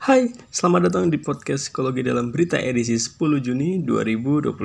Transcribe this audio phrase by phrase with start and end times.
[0.00, 4.56] Hai, selamat datang di podcast Psikologi dalam Berita edisi 10 Juni 2021.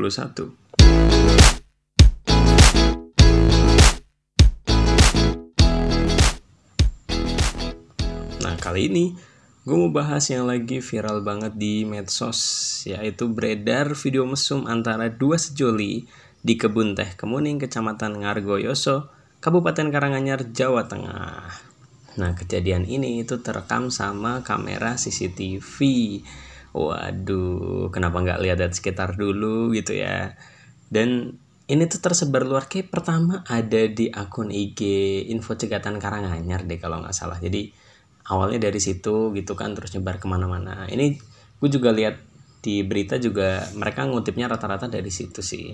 [8.39, 9.11] Nah, kali ini
[9.67, 12.39] gue mau bahas yang lagi viral banget di medsos,
[12.88, 16.07] yaitu beredar video mesum antara dua sejoli
[16.39, 19.11] di kebun teh Kemuning, Kecamatan Ngargoyoso,
[19.43, 21.75] Kabupaten Karanganyar, Jawa Tengah.
[22.16, 25.77] Nah, kejadian ini itu terekam sama kamera CCTV.
[26.75, 30.36] Waduh, kenapa nggak lihat dari sekitar dulu gitu ya.
[30.88, 34.80] Dan ini tuh tersebar luar kayak pertama ada di akun IG
[35.33, 37.41] Info Cegatan Karanganyar deh kalau nggak salah.
[37.41, 37.72] Jadi
[38.30, 40.86] awalnya dari situ gitu kan terus nyebar ke mana-mana.
[40.86, 41.17] Ini
[41.58, 42.22] gue juga lihat
[42.61, 45.73] di berita juga mereka ngutipnya rata-rata dari situ sih.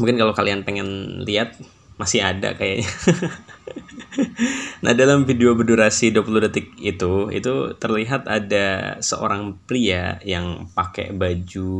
[0.00, 1.56] Mungkin kalau kalian pengen lihat
[2.02, 2.90] masih ada kayaknya.
[4.84, 11.70] nah, dalam video berdurasi 20 detik itu, itu terlihat ada seorang pria yang pakai baju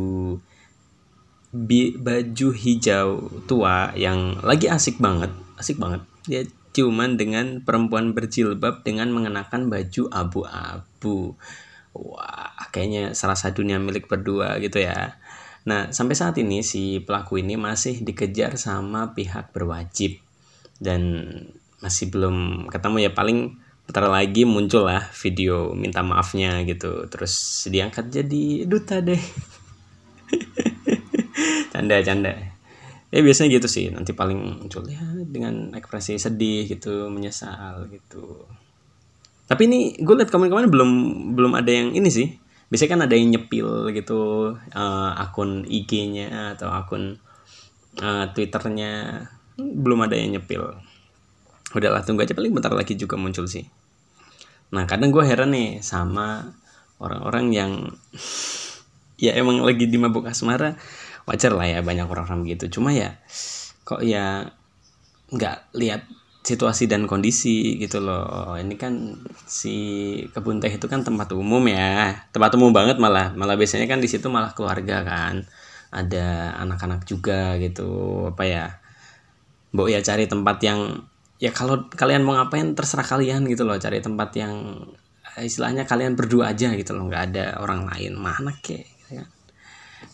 [2.01, 5.29] baju hijau tua yang lagi asik banget,
[5.61, 6.01] asik banget.
[6.25, 6.41] Dia
[6.73, 11.37] cuman dengan perempuan berjilbab dengan mengenakan baju abu-abu.
[11.93, 15.21] Wah, kayaknya salah satunya milik berdua gitu ya.
[15.63, 20.19] Nah, sampai saat ini si pelaku ini masih dikejar sama pihak berwajib.
[20.75, 21.31] Dan
[21.79, 27.07] masih belum ketemu ya paling putar lagi muncul lah video minta maafnya gitu.
[27.07, 29.19] Terus diangkat jadi duta deh.
[31.71, 32.33] Canda canda.
[33.13, 33.87] Ya biasanya gitu sih.
[33.87, 38.45] Nanti paling muncul ya dengan ekspresi sedih gitu menyesal gitu.
[39.47, 40.91] Tapi ini gue liat kemarin-kemarin belum
[41.37, 42.42] belum ada yang ini sih
[42.73, 47.21] biasanya kan ada yang nyepil gitu uh, akun IG-nya atau akun
[48.01, 49.21] uh, Twitternya.
[49.61, 50.73] Belum ada yang nyepil.
[51.77, 53.69] Udahlah tunggu aja paling bentar lagi juga muncul sih.
[54.73, 56.57] Nah kadang gue heran nih sama
[56.97, 57.71] orang-orang yang
[59.23, 60.73] ya emang lagi di mabuk asmara.
[61.29, 62.73] Wajar lah ya banyak orang-orang begitu.
[62.73, 63.21] Cuma ya
[63.85, 64.49] kok ya
[65.29, 66.09] nggak lihat
[66.43, 68.59] situasi dan kondisi gitu loh.
[68.59, 69.15] Ini kan
[69.47, 69.75] si
[70.35, 72.11] kebun teh itu kan tempat umum ya.
[72.35, 73.31] Tempat umum banget malah.
[73.31, 75.47] Malah biasanya kan di situ malah keluarga kan.
[75.95, 78.27] Ada anak-anak juga gitu.
[78.35, 78.65] Apa ya?
[79.71, 80.79] Mbok ya cari tempat yang
[81.39, 83.79] ya kalau kalian mau ngapain terserah kalian gitu loh.
[83.79, 84.83] Cari tempat yang
[85.39, 87.07] istilahnya kalian berdua aja gitu loh.
[87.07, 88.19] Nggak ada orang lain.
[88.19, 88.91] Mana kek?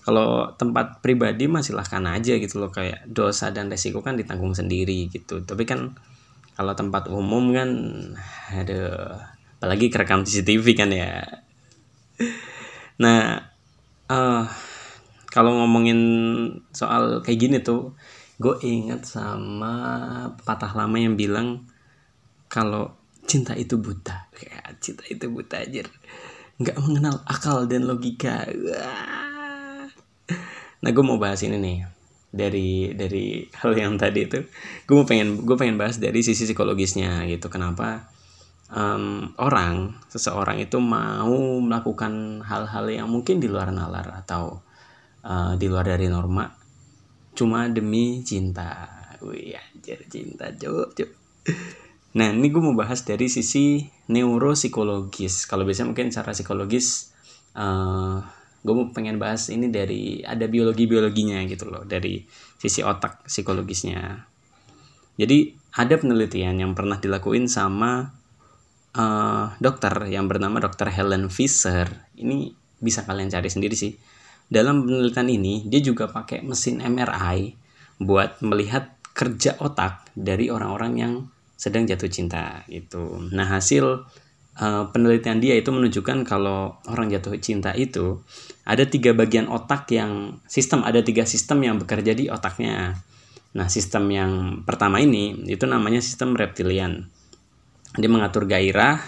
[0.06, 2.70] Kalau tempat pribadi mah silahkan aja gitu loh.
[2.70, 5.42] Kayak dosa dan resiko kan ditanggung sendiri gitu.
[5.42, 5.98] Tapi kan
[6.60, 7.72] kalau tempat umum kan
[8.52, 9.16] ada
[9.56, 11.24] apalagi kerekam CCTV kan ya.
[13.00, 13.48] Nah
[14.12, 14.44] uh,
[15.32, 16.00] kalau ngomongin
[16.76, 17.96] soal kayak gini tuh
[18.44, 19.72] gue inget sama
[20.44, 21.64] patah lama yang bilang
[22.52, 22.92] kalau
[23.24, 24.28] cinta itu buta.
[24.36, 25.88] Kayak cinta itu buta aja
[26.60, 28.44] nggak mengenal akal dan logika.
[28.52, 29.88] Wah.
[30.84, 31.99] nah gue mau bahas ini nih
[32.30, 34.46] dari dari hal yang tadi itu
[34.86, 37.50] gue pengen gue pengen bahas dari sisi psikologisnya gitu.
[37.50, 38.10] Kenapa
[38.74, 44.62] um, orang seseorang itu mau melakukan hal-hal yang mungkin di luar nalar atau
[45.26, 46.46] uh, di luar dari norma
[47.34, 48.90] cuma demi cinta.
[49.20, 51.10] Wih anjir cinta cuk cuk.
[52.16, 55.46] Nah ini gue mau bahas dari sisi neuropsikologis.
[55.46, 57.14] Kalau biasanya mungkin secara psikologis
[57.54, 58.24] uh,
[58.60, 62.24] gue mau pengen bahas ini dari ada biologi biologinya gitu loh dari
[62.60, 64.28] sisi otak psikologisnya.
[65.20, 68.08] Jadi ada penelitian yang pernah dilakuin sama
[68.96, 71.88] uh, dokter yang bernama dokter Helen Fisher.
[72.16, 73.96] Ini bisa kalian cari sendiri sih.
[74.50, 77.54] Dalam penelitian ini dia juga pakai mesin MRI
[78.02, 81.14] buat melihat kerja otak dari orang-orang yang
[81.60, 83.20] sedang jatuh cinta gitu.
[83.36, 84.08] Nah hasil
[84.60, 88.20] uh, penelitian dia itu menunjukkan kalau orang jatuh cinta itu
[88.68, 93.00] ada tiga bagian otak yang sistem ada tiga sistem yang bekerja di otaknya.
[93.56, 94.32] Nah sistem yang
[94.68, 97.10] pertama ini itu namanya sistem reptilian.
[97.98, 99.02] Dia mengatur gairah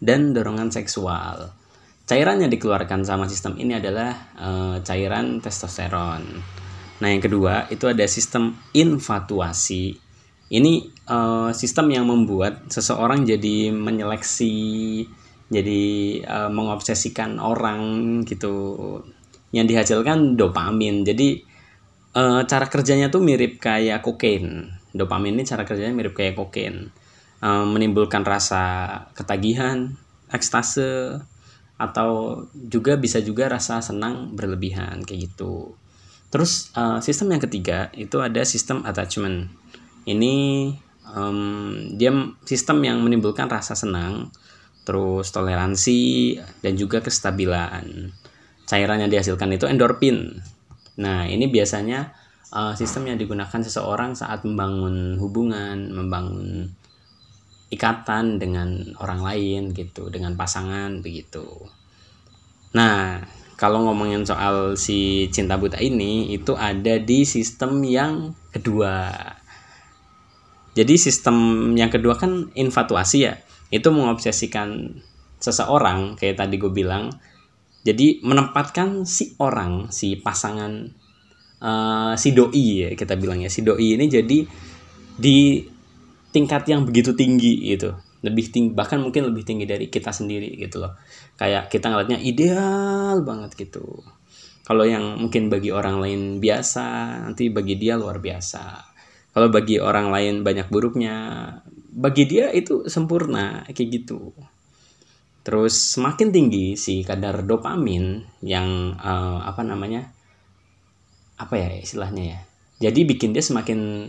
[0.00, 1.52] dan dorongan seksual.
[2.04, 6.20] Cairan yang dikeluarkan sama sistem ini adalah uh, cairan testosteron.
[7.00, 9.96] Nah, yang kedua itu ada sistem infatuasi.
[10.52, 10.72] Ini
[11.08, 14.54] uh, sistem yang membuat seseorang jadi menyeleksi,
[15.48, 15.82] jadi
[16.24, 18.52] uh, mengobsesikan orang gitu.
[19.54, 21.06] Yang dihasilkan dopamin.
[21.06, 21.40] Jadi
[22.18, 24.74] uh, cara kerjanya tuh mirip kayak kokain.
[24.94, 26.90] Dopamin ini cara kerjanya mirip kayak kokain.
[27.44, 29.94] Uh, menimbulkan rasa ketagihan,
[30.32, 31.20] ekstase,
[31.74, 35.74] atau juga bisa juga rasa senang berlebihan kayak gitu.
[36.30, 39.50] Terus uh, sistem yang ketiga itu ada sistem attachment.
[40.04, 40.34] Ini
[41.16, 41.40] um,
[41.96, 42.12] dia
[42.44, 44.28] sistem yang menimbulkan rasa senang
[44.84, 48.12] terus toleransi dan juga kestabilan.
[48.64, 50.40] Cairan yang dihasilkan itu endorfin
[50.94, 52.14] nah ini biasanya
[52.54, 56.70] uh, sistem yang digunakan seseorang saat membangun hubungan membangun
[57.74, 61.66] ikatan dengan orang lain gitu dengan pasangan begitu.
[62.78, 63.26] Nah
[63.58, 69.10] kalau ngomongin soal si cinta buta ini itu ada di sistem yang kedua
[70.74, 73.38] jadi sistem yang kedua kan infatuasi ya.
[73.70, 74.98] Itu mengobsesikan
[75.38, 77.14] seseorang kayak tadi gue bilang.
[77.86, 80.88] Jadi menempatkan si orang si pasangan
[81.62, 83.48] uh, si doi ya kita bilang ya.
[83.48, 84.42] Si doi ini jadi
[85.14, 85.62] di
[86.34, 87.94] tingkat yang begitu tinggi gitu.
[88.26, 90.98] Lebih tinggi bahkan mungkin lebih tinggi dari kita sendiri gitu loh.
[91.38, 94.02] Kayak kita ngeliatnya ideal banget gitu.
[94.64, 98.93] Kalau yang mungkin bagi orang lain biasa nanti bagi dia luar biasa
[99.34, 101.14] kalau bagi orang lain banyak buruknya
[101.90, 104.30] bagi dia itu sempurna kayak gitu.
[105.44, 110.08] Terus semakin tinggi si kadar dopamin yang uh, apa namanya
[111.34, 112.40] apa ya istilahnya ya
[112.88, 114.06] jadi bikin dia semakin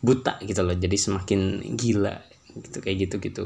[0.00, 2.16] buta gitu loh jadi semakin gila
[2.56, 3.44] gitu kayak gitu gitu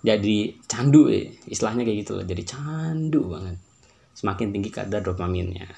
[0.00, 3.56] jadi candu ya istilahnya kayak gitu loh jadi candu banget.
[4.16, 5.68] Semakin tinggi kadar dopaminnya.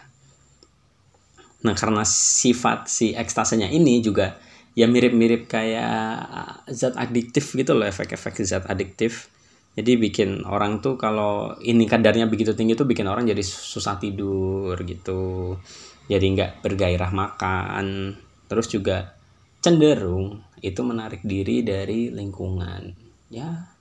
[1.62, 4.38] Nah karena sifat si ekstasenya ini juga
[4.72, 9.28] ya mirip-mirip kayak zat adiktif gitu loh efek-efek zat adiktif.
[9.72, 14.76] Jadi bikin orang tuh kalau ini kadarnya begitu tinggi tuh bikin orang jadi susah tidur
[14.84, 15.56] gitu.
[16.08, 18.16] Jadi nggak bergairah makan.
[18.48, 19.16] Terus juga
[19.64, 22.92] cenderung itu menarik diri dari lingkungan.
[23.32, 23.72] Ya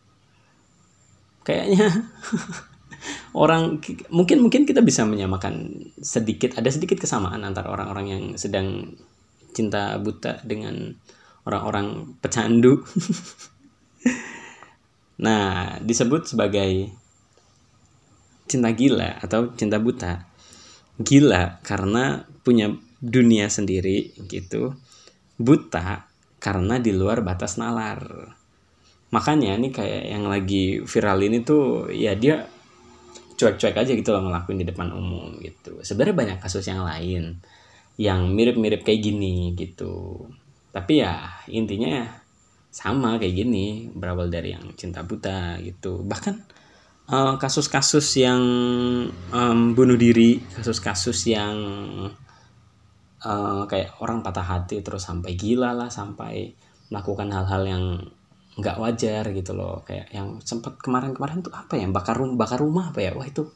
[1.41, 1.89] kayaknya
[3.43, 3.81] orang
[4.13, 8.93] mungkin mungkin kita bisa menyamakan sedikit ada sedikit kesamaan antara orang-orang yang sedang
[9.51, 10.95] cinta buta dengan
[11.45, 12.81] orang-orang pecandu.
[15.25, 16.91] nah, disebut sebagai
[18.47, 20.27] cinta gila atau cinta buta.
[21.01, 22.69] Gila karena punya
[23.01, 24.75] dunia sendiri gitu.
[25.39, 26.05] Buta
[26.37, 28.35] karena di luar batas nalar.
[29.11, 32.47] Makanya ini kayak yang lagi viral ini tuh ya dia
[33.35, 35.81] cuek-cuek aja gitu loh ngelakuin di depan umum gitu.
[35.81, 37.41] Sebenarnya banyak kasus yang lain
[37.99, 40.25] yang mirip-mirip kayak gini gitu.
[40.71, 42.07] Tapi ya intinya
[42.71, 45.99] sama kayak gini berawal dari yang cinta buta gitu.
[46.07, 46.35] Bahkan
[47.11, 48.43] eh, kasus-kasus uh, yang
[49.35, 51.57] um, bunuh diri kasus-kasus yang
[53.27, 56.55] uh, kayak orang patah hati terus sampai gila lah sampai
[56.87, 57.83] melakukan hal-hal yang
[58.55, 59.83] nggak wajar gitu loh.
[59.83, 63.11] Kayak yang sempat kemarin-kemarin tuh apa ya bakar rumah bakar rumah apa ya?
[63.11, 63.51] Wah itu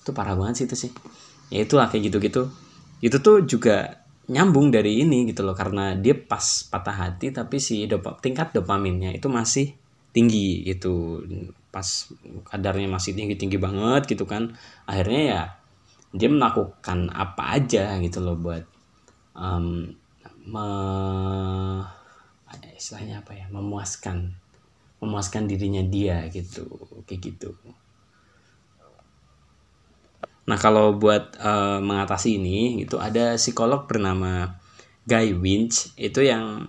[0.00, 0.90] itu parah banget sih itu sih.
[1.52, 2.63] Ya itulah kayak gitu-gitu
[3.04, 4.00] itu tuh juga
[4.32, 9.12] nyambung dari ini gitu loh karena dia pas patah hati tapi si dopa, tingkat dopaminnya
[9.12, 9.76] itu masih
[10.16, 11.20] tinggi gitu.
[11.68, 11.84] Pas
[12.48, 14.56] kadarnya masih tinggi tinggi banget gitu kan.
[14.88, 15.42] Akhirnya ya
[16.16, 18.64] dia melakukan apa aja gitu loh buat
[19.36, 19.92] um,
[20.48, 20.68] me,
[22.84, 24.36] istilahnya apa ya memuaskan
[25.02, 26.64] memuaskan dirinya dia gitu
[27.04, 27.52] kayak gitu
[30.44, 34.60] Nah kalau buat uh, mengatasi ini itu ada psikolog bernama
[35.08, 36.68] Guy Winch itu yang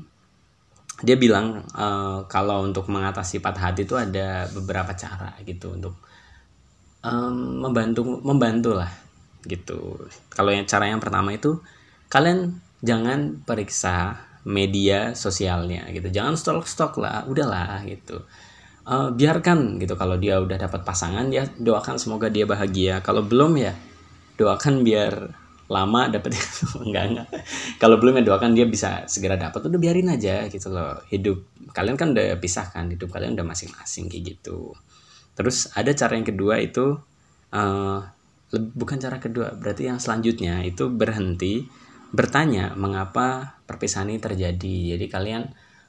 [1.03, 5.99] dia bilang uh, kalau untuk mengatasi patah hati itu ada beberapa cara gitu untuk
[7.03, 8.91] um, membantu membantu lah
[9.43, 10.07] gitu.
[10.31, 11.59] Kalau yang cara yang pertama itu
[12.07, 16.07] kalian jangan periksa media sosialnya gitu.
[16.07, 18.23] Jangan stok-stok lah, udahlah gitu
[18.85, 19.97] uh, biarkan gitu.
[19.97, 23.01] Kalau dia udah dapat pasangan ya doakan semoga dia bahagia.
[23.01, 23.73] Kalau belum ya
[24.37, 25.13] doakan biar
[25.65, 26.37] lama dapet
[26.85, 27.27] enggak enggak.
[27.81, 31.01] Kalau belum ya doakan dia bisa segera dapat udah biarin aja gitu loh.
[31.09, 31.41] Hidup
[31.73, 34.77] kalian kan udah pisahkan hidup kalian udah masing-masing kayak gitu.
[35.35, 36.95] Terus ada cara yang kedua itu
[37.51, 37.99] uh,
[38.53, 41.65] bukan cara kedua berarti yang selanjutnya itu berhenti
[42.15, 44.95] bertanya mengapa perpisahan ini terjadi.
[44.95, 45.43] Jadi kalian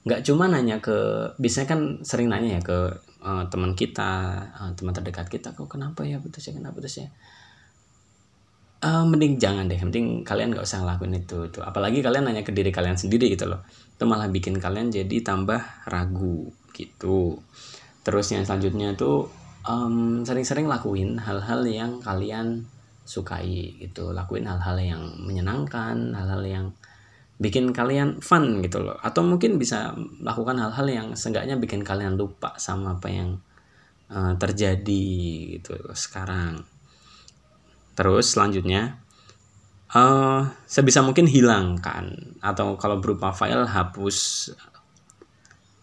[0.06, 0.94] nggak cuma nanya ke
[1.36, 2.78] biasanya kan sering nanya ya ke
[3.26, 7.10] uh, teman kita uh, teman terdekat kita kok kenapa ya putus ya kenapa putus ya
[8.86, 12.54] uh, mending jangan deh mending kalian nggak usah ngelakuin itu tuh apalagi kalian nanya ke
[12.54, 13.64] diri kalian sendiri gitu loh.
[13.96, 17.40] Itu malah bikin kalian jadi tambah ragu gitu.
[18.04, 19.26] Terus yang selanjutnya tuh
[19.64, 22.68] um, sering-sering lakuin hal-hal yang kalian
[23.08, 24.12] sukai gitu.
[24.12, 26.66] Lakuin hal-hal yang menyenangkan hal-hal yang
[27.36, 28.96] bikin kalian fun gitu loh.
[29.00, 33.40] Atau mungkin bisa melakukan hal-hal yang seenggaknya bikin kalian lupa sama apa yang
[34.08, 35.06] uh, terjadi
[35.60, 36.64] gitu sekarang.
[37.96, 39.00] Terus selanjutnya
[39.92, 44.50] uh, sebisa mungkin hilangkan atau kalau berupa file hapus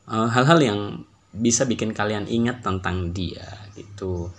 [0.04, 0.80] hal eh, hal-hal yang
[1.34, 4.30] bisa bikin kalian ingat tentang dia gitu.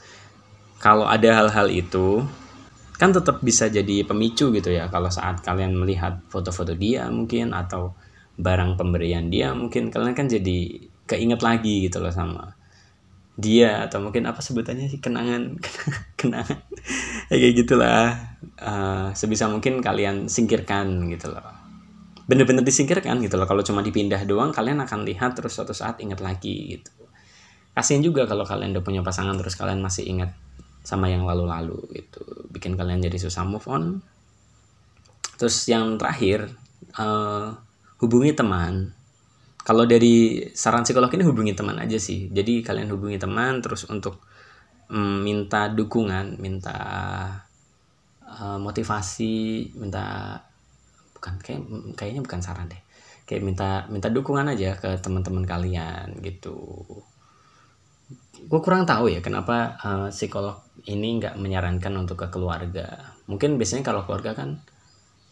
[0.79, 2.23] Kalau ada hal-hal itu
[2.95, 7.95] kan tetap bisa jadi pemicu gitu ya kalau saat kalian melihat foto-foto dia mungkin atau
[8.39, 12.55] barang pemberian dia mungkin kalian kan jadi keinget lagi gitu loh sama
[13.35, 15.59] dia atau mungkin apa sebutannya sih kenangan
[16.21, 16.59] kenangan
[17.31, 18.15] ya kayak gitulah.
[18.55, 21.43] Uh, sebisa mungkin kalian singkirkan gitu loh.
[22.31, 23.49] Bener-bener disingkirkan gitu loh.
[23.49, 26.93] Kalau cuma dipindah doang kalian akan lihat terus suatu saat ingat lagi gitu.
[27.75, 30.31] Kasian juga kalau kalian udah punya pasangan terus kalian masih ingat
[30.85, 32.21] sama yang lalu-lalu gitu.
[32.53, 34.05] Bikin kalian jadi susah move on.
[35.41, 36.53] Terus yang terakhir
[37.01, 37.57] uh,
[37.99, 38.93] hubungi teman.
[39.65, 42.29] Kalau dari saran psikolog ini hubungi teman aja sih.
[42.29, 44.21] Jadi kalian hubungi teman terus untuk
[44.93, 46.77] um, minta dukungan minta
[48.29, 50.37] uh, motivasi minta
[51.17, 51.61] bukan kayak
[51.97, 52.83] kayaknya bukan saran deh.
[53.25, 56.85] Kayak minta minta dukungan aja ke teman-teman kalian gitu
[58.45, 63.17] gue kurang tahu ya kenapa uh, psikolog ini nggak menyarankan untuk ke keluarga.
[63.25, 64.61] Mungkin biasanya kalau keluarga kan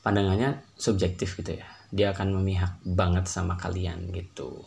[0.00, 1.68] pandangannya subjektif gitu ya.
[1.92, 4.64] Dia akan memihak banget sama kalian gitu.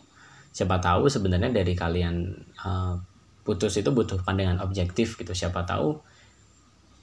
[0.54, 2.16] Siapa tahu sebenarnya dari kalian
[2.62, 2.94] uh,
[3.42, 5.34] putus itu butuh pandangan objektif gitu.
[5.34, 5.98] Siapa tahu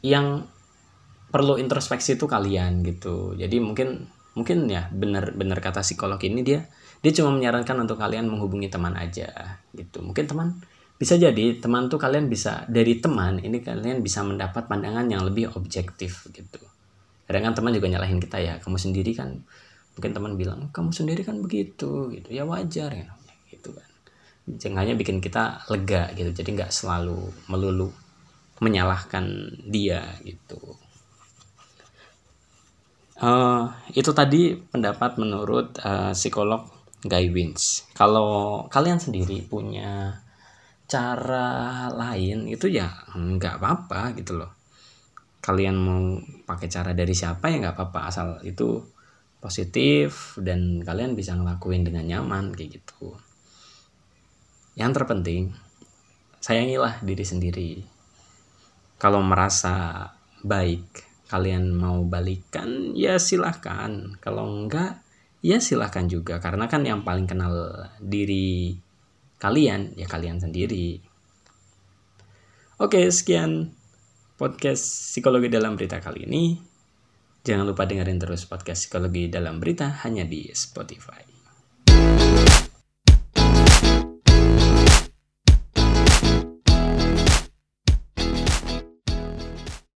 [0.03, 0.47] yang
[1.27, 3.35] perlu introspeksi itu kalian gitu.
[3.35, 6.65] Jadi mungkin mungkin ya benar-benar kata psikolog ini dia
[7.03, 9.99] dia cuma menyarankan untuk kalian menghubungi teman aja gitu.
[9.99, 10.63] Mungkin teman
[11.03, 15.51] bisa jadi teman tuh kalian bisa dari teman ini kalian bisa mendapat pandangan yang lebih
[15.59, 16.63] objektif gitu.
[17.27, 19.35] Kadang kan teman juga nyalahin kita ya kamu sendiri kan
[19.99, 22.31] mungkin teman bilang kamu sendiri kan begitu gitu.
[22.31, 23.11] Ya wajar ya
[23.51, 23.89] gitu kan.
[24.47, 27.19] Jangannya bikin kita lega gitu jadi nggak selalu
[27.51, 27.91] melulu
[28.63, 30.79] menyalahkan dia gitu.
[33.19, 36.63] Uh, itu tadi pendapat menurut uh, psikolog
[37.03, 37.91] Guy Wins.
[37.91, 40.22] Kalau kalian sendiri punya
[40.87, 44.51] cara lain itu ya nggak apa-apa gitu loh.
[45.43, 48.79] Kalian mau pakai cara dari siapa ya nggak apa-apa asal itu
[49.43, 53.19] positif dan kalian bisa ngelakuin dengan nyaman kayak gitu.
[54.79, 55.43] Yang terpenting
[56.39, 57.71] sayangilah diri sendiri.
[58.95, 60.07] Kalau merasa
[60.43, 65.03] baik kalian mau balikan ya silahkan kalau enggak
[65.43, 66.39] ya silahkan juga.
[66.39, 67.51] Karena kan yang paling kenal
[67.99, 68.79] diri
[69.43, 71.03] kalian ya kalian sendiri.
[72.79, 73.75] Oke sekian
[74.39, 76.55] podcast psikologi dalam berita kali ini.
[77.43, 81.32] Jangan lupa dengerin terus podcast psikologi dalam berita hanya di Spotify